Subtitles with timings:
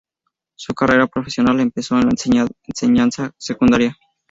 [0.55, 3.95] Su carrera profesional la empezó en la enseñanza secundaria.